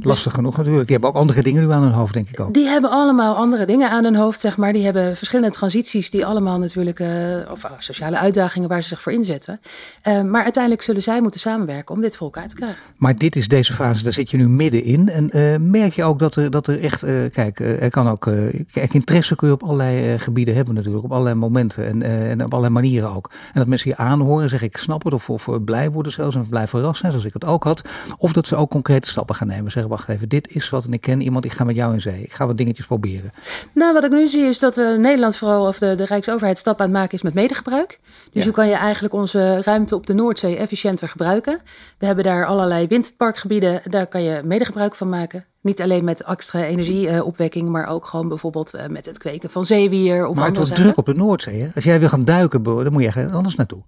[0.00, 0.84] Lastig genoeg natuurlijk.
[0.84, 2.54] Die hebben ook andere dingen nu aan hun hoofd, denk ik ook.
[2.54, 4.72] Die hebben allemaal andere dingen aan hun hoofd, zeg maar.
[4.72, 7.08] Die hebben verschillende transities die allemaal natuurlijk, uh,
[7.50, 9.60] of uh, sociale uitdagingen waar ze zich voor inzetten.
[10.08, 12.78] Uh, maar uiteindelijk zullen zij moeten samenwerken om dit voor elkaar te krijgen.
[12.96, 15.08] Maar dit is deze fase, daar zit je nu middenin.
[15.08, 17.00] En merk je ook dat er, dat er echt,
[17.32, 18.30] kijk, er kan ook,
[18.72, 22.52] kijk, interesse kun je op allerlei gebieden hebben natuurlijk, op allerlei momenten en, en op
[22.52, 23.30] allerlei manieren ook.
[23.46, 26.48] En dat mensen je aanhoren, zeg ik snap het, of, of blij worden zelfs en
[26.48, 27.82] blij verrast zijn, zoals ik het ook had.
[28.18, 30.92] Of dat ze ook concrete stappen gaan nemen zeggen, wacht even, dit is wat en
[30.92, 32.22] ik ken iemand, ik ga met jou in zee.
[32.22, 33.30] Ik ga wat dingetjes proberen.
[33.74, 36.80] Nou, wat ik nu zie is dat uh, Nederland vooral, of de, de Rijksoverheid stap
[36.80, 38.00] aan het maken is met medegebruik.
[38.32, 41.60] Dus hoe kan je eigenlijk onze ruimte op de Noordzee efficiënter gebruiken?
[41.98, 45.44] We hebben daar allerlei windparkgebieden, daar kan je medegebruik van maken.
[45.60, 50.26] Niet alleen met extra energieopwekking, maar ook gewoon bijvoorbeeld uh, met het kweken van zeewier.
[50.26, 51.60] Of maar het wordt druk op de Noordzee.
[51.60, 51.68] Hè?
[51.74, 53.82] Als jij wil gaan duiken, dan moet je ergens anders naartoe.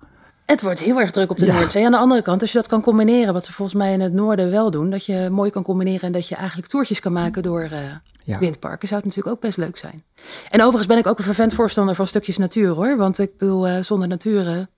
[0.50, 1.54] Het wordt heel erg druk op de ja.
[1.54, 1.84] Noordzee.
[1.84, 4.12] Aan de andere kant, als je dat kan combineren, wat ze volgens mij in het
[4.12, 7.42] noorden wel doen, dat je mooi kan combineren en dat je eigenlijk toertjes kan maken
[7.42, 7.78] door uh,
[8.24, 8.38] ja.
[8.38, 10.04] windparken, zou het natuurlijk ook best leuk zijn.
[10.50, 12.96] En overigens ben ik ook een vervent voorstander van stukjes natuur hoor.
[12.96, 14.68] Want ik bedoel, uh, zonder natuur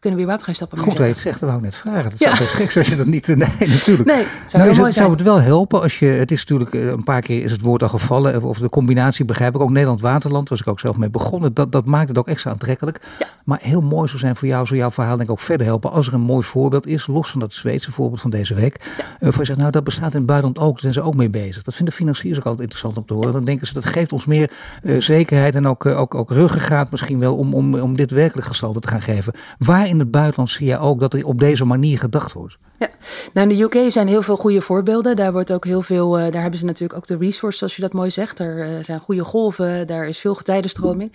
[0.00, 0.86] kunnen we überhaupt geen stappen meer.
[0.86, 2.10] Goed, het zegt, dat wou ik net vragen.
[2.10, 3.26] Dat zou best gek zijn als je dat niet...
[3.40, 4.08] Nee, natuurlijk.
[4.08, 6.06] Nee, het zou, nou, het, zou het wel helpen als je...
[6.06, 8.42] Het is natuurlijk, eh, een paar keer is het woord al gevallen.
[8.42, 9.70] Of de combinatie begrijp ik ook.
[9.70, 11.54] Nederland-Waterland was ik ook zelf mee begonnen.
[11.54, 13.00] Dat, dat maakt het ook extra aantrekkelijk.
[13.18, 13.26] Ja.
[13.44, 15.90] Maar heel mooi zou zijn voor jou, zou jouw verhaal denk ik ook verder helpen.
[15.90, 18.76] Als er een mooi voorbeeld is, los van dat Zweedse voorbeeld van deze week.
[18.96, 19.04] Ja.
[19.20, 20.72] Uh, voor je zegt, nou dat bestaat in het buitenland ook.
[20.72, 21.62] Daar zijn ze ook mee bezig.
[21.62, 23.32] Dat vinden financiers ook altijd interessant om te horen.
[23.32, 24.50] Dan denken ze, dat geeft ons meer
[24.82, 28.46] uh, zekerheid en ook, uh, ook, ook ruggengraat misschien wel om, om, om dit werkelijk
[28.46, 29.32] gestalte te gaan geven.
[29.58, 32.58] Waar in het buitenland zie je ook dat er op deze manier gedacht wordt?
[32.80, 32.88] Ja,
[33.32, 35.16] nou in de UK zijn heel veel goede voorbeelden.
[35.16, 37.82] Daar wordt ook heel veel, uh, daar hebben ze natuurlijk ook de resources, zoals je
[37.82, 38.38] dat mooi zegt.
[38.38, 41.12] Er uh, zijn goede golven, daar is veel getijdenstroming.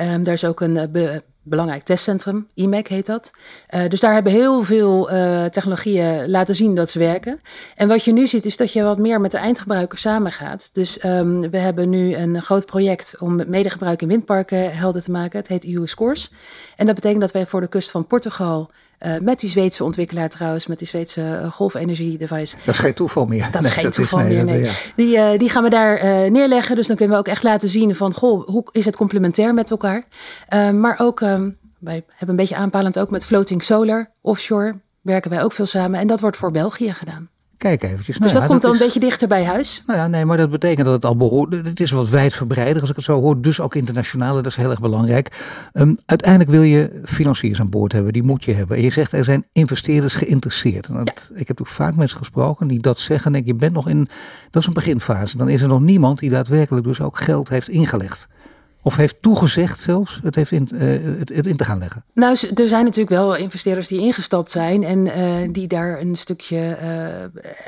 [0.00, 3.30] Um, daar is ook een be belangrijk testcentrum, IMEC heet dat.
[3.88, 5.04] dus daar hebben heel veel
[5.50, 7.40] technologieën laten zien dat ze werken.
[7.76, 10.70] En wat je nu ziet is dat je wat meer met de eindgebruiker samengaat.
[10.72, 15.38] Dus um, we hebben nu een groot project om medegebruik in windparken helder te maken.
[15.38, 16.30] Het heet EU Scores.
[16.76, 20.28] En dat betekent dat wij voor de kust van Portugal uh, met die Zweedse ontwikkelaar
[20.28, 22.56] trouwens, met die Zweedse uh, golfenergie-device.
[22.64, 23.48] Dat is geen toeval meer.
[23.50, 24.62] Dat is geen toeval meer, nee.
[24.62, 24.70] Ja.
[24.96, 26.76] Die, uh, die gaan we daar neerleggen.
[26.76, 29.70] Dus dan kunnen we ook echt laten zien van, goh, hoe is het complementair met
[29.70, 30.04] elkaar?
[30.72, 35.42] maar ook, um, wij hebben een beetje aanpalend ook met floating solar, offshore, werken wij
[35.42, 36.00] ook veel samen.
[36.00, 37.28] En dat wordt voor België gedaan.
[37.58, 38.18] Kijk eventjes.
[38.18, 39.82] Nou, dus dat ja, komt dan een beetje dichter bij huis?
[39.86, 41.54] Nou ja, nee, maar dat betekent dat het al behoort.
[41.54, 43.40] Het is wat wijdverbreider als ik het zo hoor.
[43.40, 45.28] Dus ook internationaal, dat is heel erg belangrijk.
[45.72, 48.12] Um, uiteindelijk wil je financiers aan boord hebben.
[48.12, 48.76] Die moet je hebben.
[48.76, 50.88] En je zegt er zijn investeerders geïnteresseerd.
[50.92, 51.40] Dat, ja.
[51.40, 53.34] Ik heb ook vaak mensen gesproken die dat zeggen.
[53.34, 54.08] En ik, je bent nog in,
[54.50, 55.36] dat is een beginfase.
[55.36, 58.28] Dan is er nog niemand die daadwerkelijk dus ook geld heeft ingelegd.
[58.88, 62.04] Of heeft toegezegd zelfs het, heeft in, het, het, in te gaan leggen?
[62.14, 66.76] Nou, er zijn natuurlijk wel investeerders die ingestapt zijn en die daar een stukje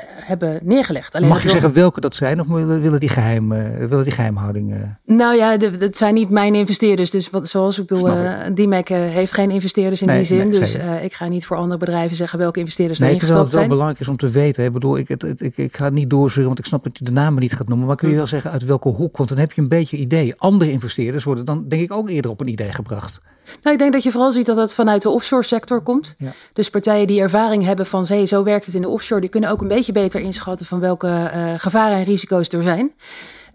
[0.05, 1.15] hebben neergelegd.
[1.15, 3.49] Alleen Mag je zeggen welke dat zijn of willen die, geheim,
[3.89, 4.75] willen die geheimhouding?
[5.05, 7.09] Nou ja, het zijn niet mijn investeerders.
[7.09, 8.13] Dus wat, zoals ik bedoel,
[8.53, 10.51] DMAC heeft geen investeerders in die zin.
[10.51, 13.47] dus ik ga niet voor andere bedrijven zeggen welke investeerders nee, ingestapt zijn.
[13.47, 14.65] Het wel belangrijk is om te weten.
[14.65, 17.03] Ik bedoel, ik, ik, ik, ik ga het niet doorzuren, want ik snap dat je
[17.03, 17.87] de namen niet gaat noemen.
[17.87, 18.19] Maar kun je hm.
[18.19, 19.17] wel zeggen uit welke hoek?
[19.17, 20.33] Want dan heb je een beetje idee.
[20.37, 23.21] Andere investeerders worden dan denk ik ook eerder op een idee gebracht.
[23.61, 26.15] Nou, ik denk dat je vooral ziet dat het vanuit de offshore sector komt.
[26.17, 26.33] Ja.
[26.53, 29.49] Dus partijen die ervaring hebben van hey, zo werkt het in de offshore, die kunnen
[29.49, 32.93] ook een beetje beter inschatten van welke uh, gevaren en risico's er zijn.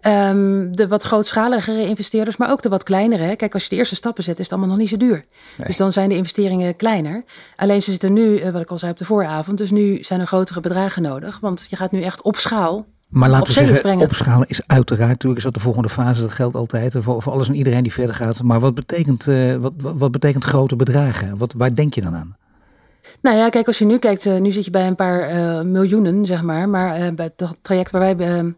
[0.01, 3.35] Um, de wat grootschaligere investeerders, maar ook de wat kleinere.
[3.35, 5.23] Kijk, als je de eerste stappen zet, is het allemaal nog niet zo duur.
[5.65, 7.23] Dus dan zijn de investeringen kleiner.
[7.55, 10.19] Alleen ze zitten nu, eh, wat ik al zei op de vooravond, dus nu zijn
[10.19, 11.39] er grotere bedragen nodig.
[11.39, 15.37] Want je gaat nu echt op schaal maar laten we zeggen, opschalen is uiteraard, natuurlijk
[15.37, 18.15] is dat de volgende fase, dat geldt altijd voor, voor alles en iedereen die verder
[18.15, 18.43] gaat.
[18.43, 21.37] Maar wat betekent, uh, wat, wat, betekent grote bedragen?
[21.37, 22.37] Wat, waar denk je dan aan?
[23.21, 25.61] Nou ja, kijk, als je nu kijkt, uh, nu zit je bij een paar uh,
[25.61, 26.69] miljoenen, zeg maar.
[26.69, 28.55] Maar bij het traject waar wij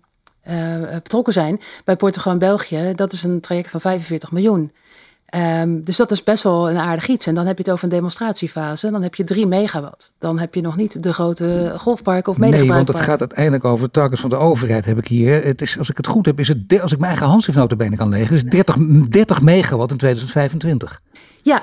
[0.94, 4.72] betrokken zijn, bij Portugal en België, dat is een traject van 45 miljoen.
[5.36, 7.28] Um, dus dat is best wel een aardig iets.
[7.28, 8.92] En dan heb je het over een demonstratiefase.
[8.92, 10.14] Dan heb je 3 megawatt.
[10.18, 13.92] Dan heb je nog niet de grote golfparken of Nee, want het gaat uiteindelijk over
[13.92, 15.44] targets van de overheid heb ik hier.
[15.44, 17.98] Het is, als ik het goed heb, is het, als ik mijn eigen handschrift benen
[17.98, 18.76] kan leggen, is 30,
[19.10, 21.02] 30 megawatt in 2025.
[21.42, 21.62] Ja,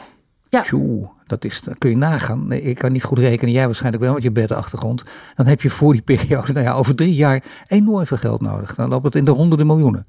[0.49, 0.63] ja.
[0.63, 2.47] Tjoe, dat, is, dat kun je nagaan.
[2.47, 5.05] Nee, ik kan niet goed rekenen, jij waarschijnlijk wel met je beddenachtergrond.
[5.35, 8.75] Dan heb je voor die periode, nou ja, over drie jaar enorm veel geld nodig.
[8.75, 10.07] Dan loopt het in de honderden miljoenen.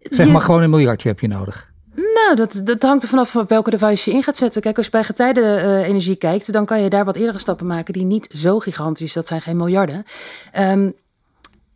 [0.00, 1.72] Zeg maar gewoon een miljardje heb je nodig.
[2.28, 4.62] Nou, dat, dat hangt er vanaf welke device je in gaat zetten.
[4.62, 7.66] Kijk, als je bij getijdenenergie uh, energie kijkt, dan kan je daar wat eerdere stappen
[7.66, 10.04] maken die niet zo gigantisch, dat zijn geen miljarden.
[10.58, 10.94] Um,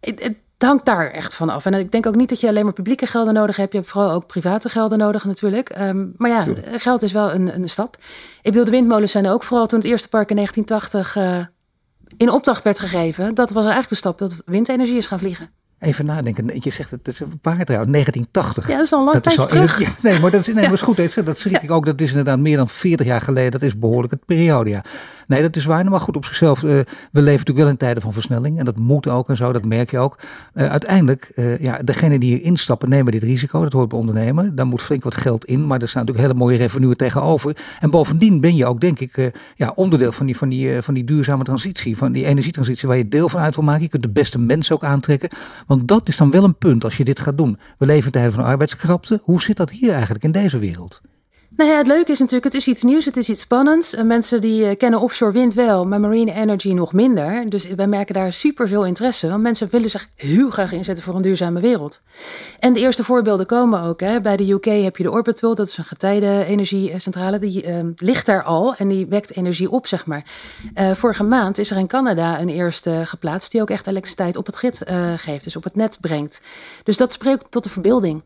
[0.01, 1.67] het, het, hangt daar echt van af.
[1.67, 3.73] En ik denk ook niet dat je alleen maar publieke gelden nodig hebt.
[3.73, 5.79] Je hebt vooral ook private gelden nodig natuurlijk.
[5.81, 6.45] Um, maar ja,
[6.79, 7.97] geld is wel een, een stap.
[8.43, 11.47] Ik bedoel, de windmolens zijn ook vooral toen het eerste park in 1980 uh, eh,
[12.17, 13.35] in opdracht werd gegeven.
[13.35, 15.51] Dat was eigenlijk de stap dat windenergie is gaan vliegen.
[15.83, 16.51] Even nadenken.
[16.55, 18.69] Je zegt het, het is een paar trouwens, 1980.
[18.69, 19.81] Ja, dat is al lang tijd terug.
[19.81, 21.25] Ja, nee, maar dat is, nee, maar is goed.
[21.25, 21.85] Dat schrik ik ook.
[21.85, 23.51] Dat is inderdaad meer dan 40 jaar geleden.
[23.51, 24.85] Dat is behoorlijk het periode, ja.
[25.27, 25.91] Nee, dat is waar.
[25.91, 26.63] Maar goed, op zichzelf.
[26.63, 28.59] Uh, we leven natuurlijk wel in tijden van versnelling.
[28.59, 29.53] En dat moet ook en zo.
[29.53, 30.19] Dat merk je ook.
[30.55, 33.63] Uh, uiteindelijk, uh, ja, degene die hier instappen nemen dit risico.
[33.63, 34.55] Dat hoort bij ondernemen.
[34.55, 35.67] Daar moet flink wat geld in.
[35.67, 37.57] Maar er staan natuurlijk hele mooie revenue tegenover.
[37.81, 41.05] En bovendien ben je ook, denk ik, ja, onderdeel van die, van, die, van die
[41.05, 41.97] duurzame transitie.
[41.97, 43.83] Van die energietransitie waar je deel van uit wil maken.
[43.83, 45.29] Je kunt de beste mensen ook aantrekken.
[45.73, 47.59] Want dat is dan wel een punt als je dit gaat doen.
[47.79, 49.21] We leven tijden van arbeidskrapte.
[49.23, 51.01] Hoe zit dat hier eigenlijk in deze wereld?
[51.57, 53.97] Nou ja, het leuke is natuurlijk, het is iets nieuws, het is iets spannends.
[54.03, 57.51] Mensen die uh, kennen offshore wind wel, maar marine energy nog minder.
[57.51, 59.29] Dus wij merken daar super veel interesse.
[59.29, 62.01] Want mensen willen zich heel graag inzetten voor een duurzame wereld.
[62.59, 64.01] En de eerste voorbeelden komen ook.
[64.01, 64.21] Hè.
[64.21, 67.39] Bij de UK heb je de Orbital, dat is een getijdenenergiecentrale.
[67.39, 70.25] Die uh, ligt daar al en die wekt energie op, zeg maar.
[70.75, 74.47] Uh, vorige maand is er in Canada een eerste geplaatst die ook echt elektriciteit op
[74.47, 76.41] het grid eh, geeft, dus op het net brengt.
[76.85, 78.23] Dus dat spreekt tot de verbeelding.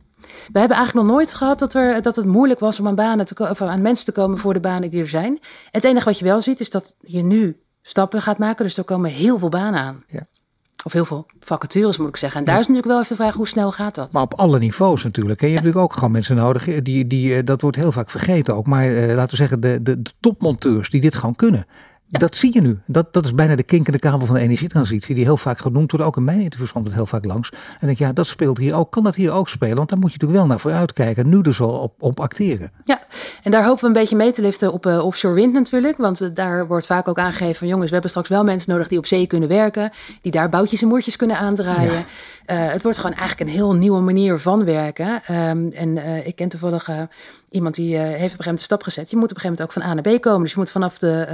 [0.52, 3.26] We hebben eigenlijk nog nooit gehad dat, er, dat het moeilijk was om aan, banen
[3.26, 5.38] te, of aan mensen te komen voor de banen die er zijn.
[5.70, 8.64] Het enige wat je wel ziet is dat je nu stappen gaat maken.
[8.64, 10.04] Dus er komen heel veel banen aan.
[10.06, 10.26] Ja.
[10.84, 12.40] Of heel veel vacatures moet ik zeggen.
[12.40, 14.12] En daar is natuurlijk wel even de vraag hoe snel gaat dat?
[14.12, 15.40] Maar op alle niveaus natuurlijk.
[15.40, 16.68] En je hebt natuurlijk ook gewoon mensen nodig.
[16.68, 18.66] Eh, die, die, eh, dat wordt heel vaak vergeten ook.
[18.66, 21.66] Maar uh, laten we zeggen, de, de, de topmonteurs die dit gewoon kunnen.
[22.08, 22.78] Dat zie je nu.
[22.86, 26.06] Dat, dat is bijna de kinkende kabel van de energietransitie, die heel vaak genoemd wordt.
[26.06, 27.50] Ook in mijn interviews komt het heel vaak langs.
[27.80, 28.90] En denk ja, dat speelt hier ook.
[28.92, 29.76] Kan dat hier ook spelen?
[29.76, 31.28] Want daar moet je natuurlijk wel naar vooruit kijken.
[31.28, 32.70] Nu dus al op, op acteren.
[32.82, 32.98] Ja,
[33.42, 35.96] en daar hopen we een beetje mee te liften op uh, offshore wind natuurlijk.
[35.96, 38.88] Want uh, daar wordt vaak ook aangegeven van jongens, we hebben straks wel mensen nodig
[38.88, 39.90] die op zee kunnen werken.
[40.22, 41.92] Die daar boutjes en moertjes kunnen aandraaien.
[41.92, 42.04] Ja.
[42.50, 45.22] Uh, het wordt gewoon eigenlijk een heel nieuwe manier van werken.
[45.30, 46.88] Um, en ik ken toevallig
[47.50, 49.10] iemand die heeft op een gegeven moment de stap gezet.
[49.10, 50.42] Je moet op een gegeven moment ook van A naar B komen.
[50.42, 51.26] Dus je moet vanaf de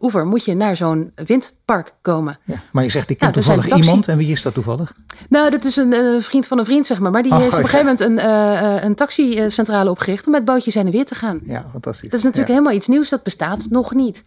[0.00, 2.38] oever moet je naar zo'n windpark komen.
[2.44, 4.08] Ja, maar je zegt, ik ken nou, toevallig iemand.
[4.08, 4.94] En wie is dat toevallig?
[5.28, 7.10] Nou, dat is een vriend van een vriend, zeg maar.
[7.10, 10.74] Maar die oh, heeft op een gegeven moment een, een taxicentrale opgericht om met bootjes
[10.74, 11.40] heen en weer te gaan.
[11.44, 12.10] Ja, fantastisch.
[12.10, 13.08] Dat is natuurlijk helemaal iets nieuws.
[13.08, 14.22] Dat bestaat nog niet.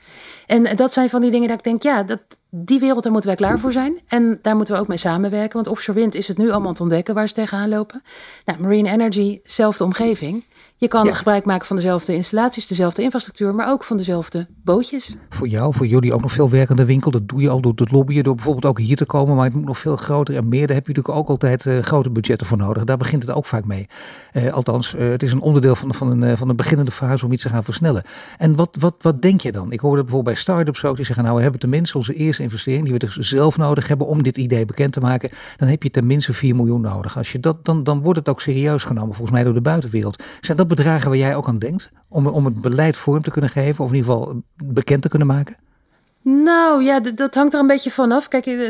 [0.47, 2.19] En dat zijn van die dingen dat ik denk, ja, dat,
[2.51, 3.99] die wereld, daar moeten wij klaar voor zijn.
[4.07, 5.53] En daar moeten we ook mee samenwerken.
[5.53, 8.01] Want offshore wind is het nu allemaal te ontdekken waar ze tegenaan lopen.
[8.45, 10.43] Nou, marine energy, zelfde omgeving.
[10.75, 11.13] Je kan Ja.
[11.13, 15.15] gebruik maken van dezelfde installaties, dezelfde infrastructuur, maar ook van dezelfde bootjes.
[15.29, 17.11] Voor jou, voor jullie ook nog veel werk aan de winkel.
[17.11, 19.35] Dat doe je al door het lobbyen, door bijvoorbeeld ook hier te komen.
[19.35, 20.67] Maar het moet nog veel groter en meer.
[20.67, 22.83] Daar heb je natuurlijk ook altijd eh, grote budgetten voor nodig.
[22.83, 23.87] Daar begint het ook vaak mee.
[24.31, 27.31] Eh, althans, eh, het is een onderdeel van, van, een, van een beginnende fase om
[27.31, 28.03] iets te gaan versnellen.
[28.37, 29.71] En wat, wat, wat denk je dan?
[29.71, 30.95] Ik hoorde bijvoorbeeld bij start-ups ook.
[30.95, 32.83] Die zeggen, nou we hebben tenminste onze eerste investering.
[32.83, 35.29] Die we dus zelf nodig hebben om dit idee bekend te maken.
[35.57, 37.17] Dan heb je tenminste 4 miljoen nodig.
[37.17, 40.23] Als je dat, dan, dan wordt het ook serieus genomen, volgens mij door de buitenwereld.
[40.41, 41.91] Zijn dat bedragen waar jij ook aan denkt?
[42.07, 45.27] Om, om het beleid vorm te kunnen geven, of in ieder geval bekend te kunnen
[45.27, 45.57] maken?
[46.21, 48.27] Nou ja, dat hangt er een beetje vanaf.
[48.27, 48.67] Kijk, eh,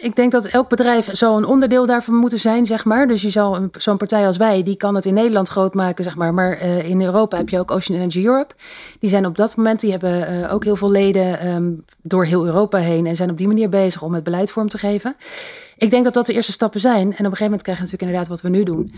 [0.00, 3.08] ik denk dat elk bedrijf een onderdeel daarvan moeten zijn, zeg maar.
[3.08, 6.16] Dus je zou zo'n partij als wij, die kan het in Nederland groot maken, zeg
[6.16, 6.34] maar.
[6.34, 8.54] Maar eh, in Europa heb je ook Ocean Energy Europe.
[8.98, 12.46] Die zijn op dat moment, die hebben eh, ook heel veel leden ehm, door heel
[12.46, 15.16] Europa heen en zijn op die manier bezig om het beleid vorm te geven.
[15.76, 17.00] Ik denk dat dat de eerste stappen zijn.
[17.00, 18.92] En op een gegeven moment krijg je natuurlijk inderdaad wat we nu doen.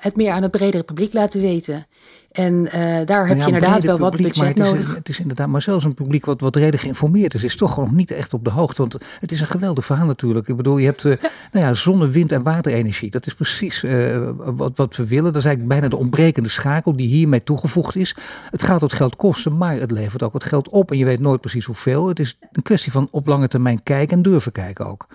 [0.00, 1.86] het meer aan het bredere publiek laten weten.
[2.30, 4.96] En eh, daar heb ja, je inderdaad wel wat publiek, maar budget het is, nodig.
[4.96, 7.92] Het is inderdaad, maar zelfs een publiek wat, wat redelijk geïnformeerd is, is toch nog
[7.92, 8.80] niet echt op de hoogte.
[8.80, 10.48] Want het is een geweldig verhaal natuurlijk.
[10.48, 11.16] Ik bedoel, je hebt eh,
[11.52, 13.10] Nou ja, zonne, wind en waterenergie.
[13.10, 15.32] Dat is precies eh, wat, wat we willen.
[15.32, 18.16] Dat is eigenlijk bijna de ontbrekende schakel die hiermee toegevoegd is.
[18.50, 20.90] Het gaat wat geld kosten, maar het levert ook wat geld op.
[20.90, 22.08] En je weet nooit precies hoeveel.
[22.08, 25.06] Het is een kwestie van op lange termijn kijken en durven kijken ook.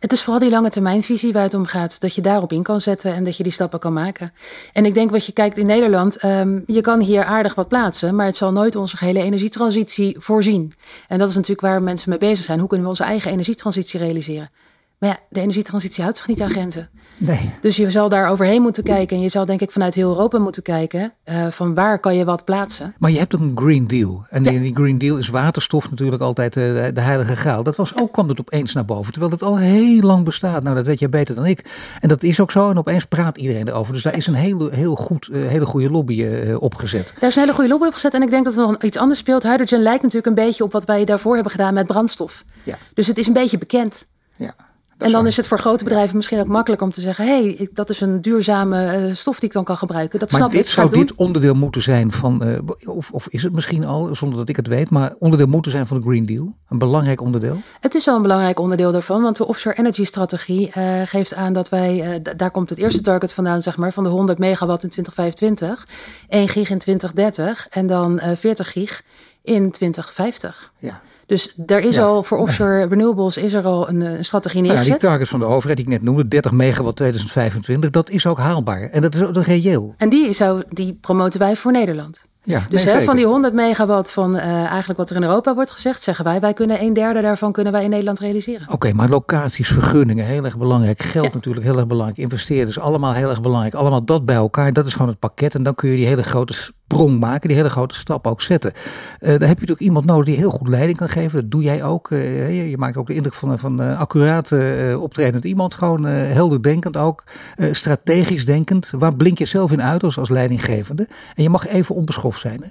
[0.00, 2.00] Het is vooral die lange termijnvisie waar het om gaat.
[2.00, 4.32] Dat je daarop in kan zetten en dat je die stappen kan maken.
[4.72, 6.18] En ik denk wat je kijkt in Nederland.
[6.66, 8.14] Je kan hier aardig wat plaatsen.
[8.14, 10.72] Maar het zal nooit onze gehele energietransitie voorzien.
[11.08, 12.58] En dat is natuurlijk waar mensen mee bezig zijn.
[12.58, 14.50] Hoe kunnen we onze eigen energietransitie realiseren?
[14.98, 16.90] Maar ja, de energietransitie houdt zich niet aan grenzen.
[17.20, 17.50] Nee.
[17.60, 19.16] Dus je zal daar overheen moeten kijken.
[19.16, 21.12] En je zal denk ik vanuit heel Europa moeten kijken.
[21.24, 22.94] eh, van waar kan je wat plaatsen?
[22.98, 24.24] Maar je hebt ook een Green Deal.
[24.30, 26.62] En in die Green Deal is waterstof natuurlijk altijd eh,
[26.94, 27.62] de, heilige graal.
[27.62, 29.12] Dat was ook, kwam het opeens naar boven.
[29.12, 30.62] Terwijl het al heel lang bestaat.
[30.62, 31.64] Nou, dat weet jij beter dan ik.
[32.00, 32.70] En dat is ook zo.
[32.70, 33.92] En opeens praat iedereen erover.
[33.92, 36.26] Dus daar is een hele, heel goed, eh, hele goede lobby
[36.58, 37.14] opgezet.
[37.18, 38.14] Daar is een hele goede lobby op gezet.
[38.14, 39.42] En ik denk dat er nog iets anders speelt.
[39.42, 42.44] Hydrogen lijkt natuurlijk een beetje op wat wij daarvoor hebben gedaan met brandstof.
[42.62, 42.78] Ja.
[42.94, 44.06] Dus het is een beetje bekend.
[44.36, 44.54] Ja.
[45.00, 47.68] En dan is het voor grote bedrijven misschien ook makkelijker om te zeggen: hé, hey,
[47.72, 50.18] dat is een duurzame eh, stof die ik dan kan gebruiken.
[50.18, 50.66] Dat Maar snap dit ik.
[50.66, 51.00] zou doen.
[51.00, 54.56] dit onderdeel moeten zijn van, eh, of, of is het misschien al, zonder dat ik
[54.56, 56.54] het weet, maar onderdeel moeten zijn van de Green Deal.
[56.68, 57.60] Een belangrijk onderdeel.
[57.80, 61.52] Het is wel een belangrijk onderdeel daarvan, want de offshore energy strategie eh, geeft aan
[61.52, 64.88] dat wij, daar komt het eerste target vandaan, zeg maar, van de 100 megawatt in
[64.90, 65.86] 2025,
[66.28, 69.02] 1 gig in 2030 en dan eh 40 gig
[69.42, 70.72] in 2050.
[70.78, 71.00] Ja.
[71.30, 72.02] Dus er is Ja.
[72.02, 75.10] al voor offshore renewables is er al een, eh, een strategie Nou ja, die neergezet.
[75.10, 78.80] targets van de overheid die ik net noemde, 30 megawatt 2025, dat is ook haalbaar.
[78.82, 79.94] En dat is ook reëel.
[79.96, 82.24] En die, zou, die promoten wij voor Nederland.
[82.44, 85.54] Ja, Dus nee, hè, van die 100 megawatt van eh, eigenlijk wat er in Europa
[85.54, 88.66] wordt gezegd, zeggen wij, wij kunnen een derde daarvan kunnen wij in Nederland realiseren.
[88.72, 91.02] Oké, maar locaties, vergunningen, heel erg belangrijk.
[91.02, 91.30] Geld Ja.
[91.34, 92.18] natuurlijk heel erg belangrijk.
[92.18, 93.74] Investeerders, allemaal heel erg belangrijk.
[93.74, 95.54] Allemaal dat bij elkaar, dat is gewoon het pakket.
[95.54, 96.54] En dan kun je die hele grote
[96.90, 98.72] sprong maken, die hele grote stap ook zetten.
[98.72, 101.40] Eh dan heb je natuurlijk iemand nodig die heel goed leiding kan geven.
[101.40, 102.10] Dat doe jij ook.
[102.10, 105.74] Eh, je, maakt ook de indruk van, eh, accuraat eh, optredend iemand.
[105.74, 107.24] Gewoon helder denkend ook.
[107.70, 108.90] strategisch denkend.
[108.98, 111.08] Waar blink je zelf in uit als, als leidinggevende?
[111.34, 112.62] En je mag even onbeschoft zijn.
[112.62, 112.68] Hè?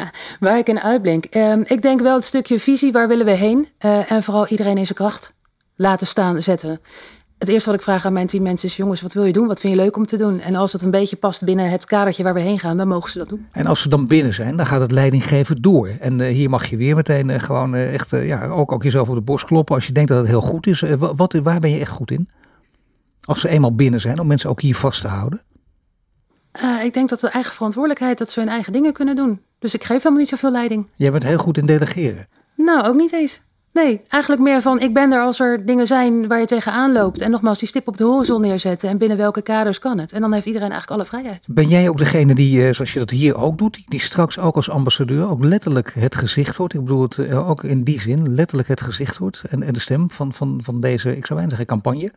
[0.46, 1.24] Waar ik in uitblink.
[1.24, 3.68] Ehm, ik denk wel het stukje visie, waar willen we heen?
[4.08, 5.32] En vooral iedereen in zijn kracht
[5.76, 6.80] laten staan, zetten.
[7.38, 9.46] Het eerste wat ik vraag aan mijn team mensen is, jongens, wat wil je doen?
[9.46, 10.40] Wat vind je leuk om te doen?
[10.40, 13.10] En als het een beetje past binnen het kadertje waar we heen gaan, dan mogen
[13.10, 13.46] ze dat doen.
[13.52, 15.88] En als ze dan binnen zijn, dan gaat het leidinggeven door.
[16.00, 19.08] En eh, hier mag je weer meteen eh, gewoon eh, echt, ja, ook, ook jezelf
[19.08, 20.80] op de borst kloppen als je denkt dat het heel goed is.
[20.80, 22.28] Wa- wat, waar ben je echt goed in?
[23.24, 25.42] Als ze eenmaal binnen zijn, om mensen ook hier vast te houden.
[26.82, 29.40] Ik denk dat de eigen verantwoordelijkheid, dat ze hun eigen dingen kunnen doen.
[29.58, 30.88] Dus ik geef helemaal niet zoveel leiding.
[30.94, 32.26] Jij bent heel goed in delegeren.
[32.56, 33.40] Nou, ook niet eens.
[33.84, 37.20] Nee, eigenlijk meer van ik ben er als er dingen zijn waar je tegenaan loopt.
[37.20, 38.88] En nogmaals, die stip op de horizon neerzetten.
[38.88, 40.12] En binnen welke kaders kan het?
[40.12, 41.46] En dan heeft iedereen eigenlijk alle vrijheid.
[41.50, 44.56] Ben jij ook degene die, eh, zoals je dat hier ook doet, die, straks ook
[44.56, 46.74] als ambassadeur ook letterlijk het gezicht wordt?
[46.74, 49.80] Ik bedoel het eh, ook in die zin, letterlijk het gezicht wordt en, en de
[49.80, 52.12] stem van, van, van deze, ik zou bijna zeggen, campagne.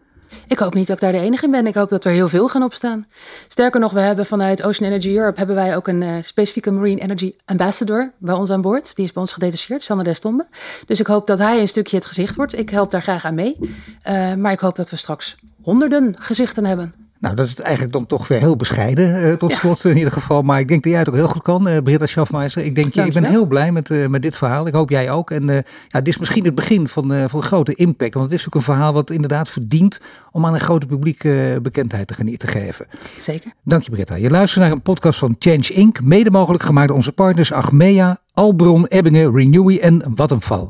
[0.47, 1.67] Ik hoop niet dat ik daar de enige in ben.
[1.67, 3.07] Ik hoop dat er heel veel gaan opstaan.
[3.47, 7.01] Sterker nog, we hebben vanuit Ocean Energy Europe hebben wij ook een eh, specifieke Marine
[7.01, 8.95] Energy Ambassador bij ons aan boord.
[8.95, 10.47] Die is bij ons gedetacheerd, Sanne Destombe.
[10.85, 12.57] Dus ik hoop dat hij een stukje het gezicht wordt.
[12.57, 13.57] Ik help daar graag aan mee.
[14.01, 17.00] Eh, maar ik hoop dat we straks honderden gezichten hebben.
[17.21, 19.57] Nou, dat is eigenlijk dan toch weer heel bescheiden eh, tot Ja.
[19.57, 20.41] slot in ieder geval.
[20.41, 22.63] Maar ik denk dat jij het ook heel goed kan, eh Britta Schaffmeister.
[22.63, 24.67] Ik denk, je, ik ben heel blij met, eh, met dit verhaal.
[24.67, 25.31] Ik hoop jij ook.
[25.31, 25.45] En
[25.87, 28.13] ja, dit is misschien het begin van, van een grote impact.
[28.13, 29.99] Want het is ook een verhaal wat inderdaad verdient
[30.31, 31.23] om aan een grote publiek
[31.61, 32.85] bekendheid te, te geven.
[33.19, 33.51] Zeker.
[33.63, 34.15] Dank je Britta.
[34.15, 36.01] Je luistert naar een podcast van Change Inc.
[36.01, 40.69] Mede mogelijk gemaakt door onze partners Achmea, Albron, Ebbingen, Renewy en Vattenfall.